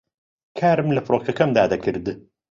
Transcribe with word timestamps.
کارم 0.59 0.87
لە 0.95 1.01
فڕۆکەکەمدا 1.05 1.63
دەکرد 1.73 2.05